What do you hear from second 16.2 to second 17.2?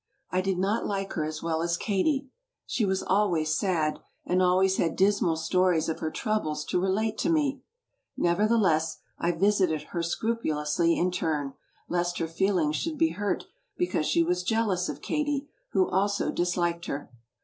disliked her.